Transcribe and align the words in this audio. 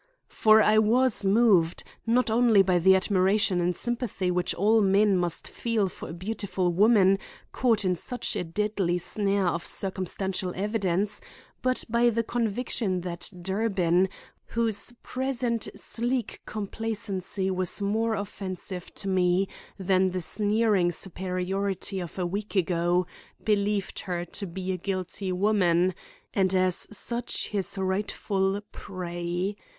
For 0.29 0.63
I 0.63 0.79
was 0.79 1.23
moved, 1.23 1.83
not 2.07 2.31
only 2.31 2.63
by 2.63 2.79
the 2.79 2.95
admiration 2.95 3.61
and 3.61 3.75
sympathy 3.77 4.31
which 4.31 4.55
all 4.55 4.81
men 4.81 5.15
must 5.15 5.47
feel 5.47 5.89
for 5.89 6.09
a 6.09 6.11
beautiful 6.13 6.71
woman 6.73 7.19
caught 7.51 7.85
in 7.85 7.95
such 7.95 8.35
a 8.35 8.43
deadly 8.43 8.97
snare 8.97 9.45
of 9.49 9.63
circumstantial 9.63 10.53
evidence, 10.55 11.21
but 11.61 11.83
by 11.87 12.09
the 12.09 12.23
conviction 12.23 13.01
that 13.01 13.29
Durbin, 13.43 14.09
whose 14.47 14.91
present 15.03 15.67
sleek 15.75 16.41
complacency 16.47 17.51
was 17.51 17.79
more 17.79 18.15
offensive 18.15 18.91
to 18.95 19.07
me 19.07 19.47
than 19.77 20.09
the 20.09 20.21
sneering 20.21 20.91
superiority 20.91 21.99
of 21.99 22.17
a 22.17 22.25
week 22.25 22.55
ago, 22.55 23.05
believed 23.43 23.99
her 23.99 24.25
to 24.25 24.47
be 24.47 24.71
a 24.71 24.77
guilty 24.77 25.31
woman, 25.31 25.93
and 26.33 26.55
as 26.55 26.87
such 26.91 27.49
his 27.49 27.77
rightful 27.77 28.61
prey. 28.71 29.55